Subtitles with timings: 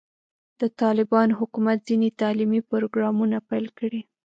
[0.61, 4.01] د طالبانو حکومت ځینې تعلیمي پروګرامونه پیل کړي.